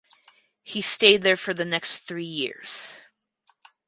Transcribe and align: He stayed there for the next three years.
He 0.63 0.81
stayed 0.81 1.21
there 1.21 1.35
for 1.37 1.53
the 1.53 1.63
next 1.63 2.07
three 2.07 2.25
years. 2.25 2.99